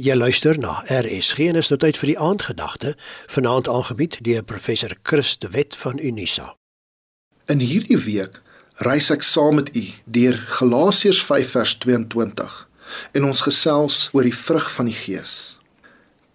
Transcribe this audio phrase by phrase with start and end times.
[0.00, 2.94] Jy luister na RSG en is nou tyd vir die aandgedagte
[3.28, 6.54] vanaand aangebied deur professor Chris de Wet van Unisa.
[7.52, 8.38] In hierdie week
[8.80, 12.54] reis ek saam met u deur Galasiërs 5 vers 22
[13.20, 15.34] en ons gesels oor die vrug van die Gees.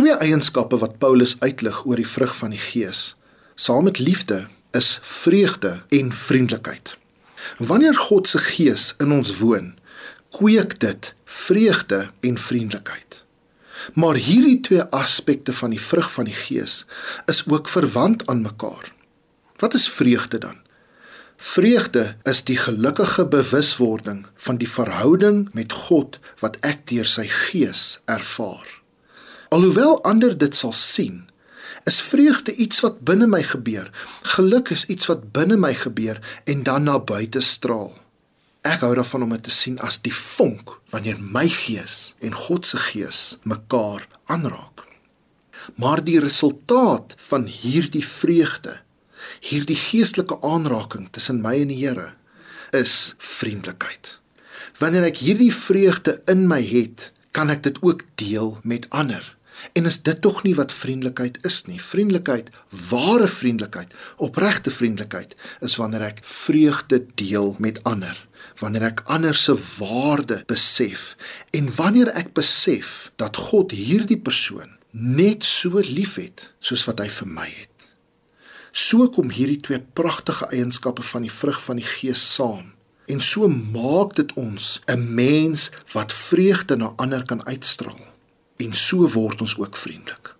[0.00, 3.18] Twee eienskappe wat Paulus uitlig oor die vrug van die Gees,
[3.54, 6.96] saam met liefde, is vreugde en vriendelikheid.
[7.60, 9.74] Wanneer God se Gees in ons woon,
[10.32, 13.20] kweek dit vreugde en vriendelikheid.
[13.94, 16.84] Maar hierdie twee aspekte van die vrug van die Gees
[17.26, 18.92] is ook verwant aan mekaar.
[19.56, 20.60] Wat is vreugde dan?
[21.36, 27.98] Vreugde is die gelukkige bewuswording van die verhouding met God wat ek deur sy Gees
[28.06, 28.68] ervaar.
[29.50, 31.26] Alhoewel ander dit sal sien,
[31.84, 33.90] is vreugde iets wat binne my gebeur.
[34.36, 38.01] Geluk is iets wat binne my gebeur en dan na buite straal.
[38.62, 42.66] Ek hou daarvan om dit te sien as die vonk wanneer my gees en God
[42.68, 44.84] se gees mekaar aanraak.
[45.82, 48.76] Maar die resultaat van hierdie vreugde,
[49.42, 52.12] hierdie geestelike aanraking tussen my en die Here,
[52.70, 54.16] is vriendelikheid.
[54.78, 59.26] Wanneer ek hierdie vreugde in my het, kan ek dit ook deel met ander.
[59.74, 61.82] En is dit tog nie wat vriendelikheid is nie?
[61.82, 62.50] Vriendelikheid,
[62.90, 65.34] ware vriendelikheid, opregte vriendelikheid
[65.66, 68.28] is wanneer ek vreugde deel met ander
[68.60, 71.16] wanneer ek ander se waarde besef
[71.50, 77.28] en wanneer ek besef dat God hierdie persoon net so liefhet soos wat hy vir
[77.28, 77.68] my het.
[78.72, 82.72] So kom hierdie twee pragtige eienskappe van die vrug van die Gees saam
[83.12, 88.12] en so maak dit ons 'n mens wat vreugde na ander kan uitstraal
[88.56, 90.36] en so word ons ook vriendelik.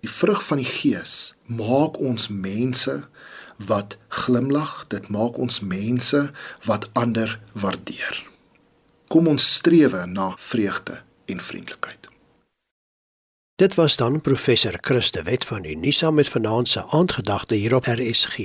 [0.00, 3.08] Die vrug van die Gees maak ons mense
[3.66, 6.30] wat glimlag, dit maak ons mense
[6.64, 8.26] wat ander waardeer.
[9.08, 12.08] Kom ons strewe na vreugde en vriendelikheid.
[13.58, 18.38] Dit was dan professor Christe Wet van Unisa met vanaand se aandgedagte hier op RSG.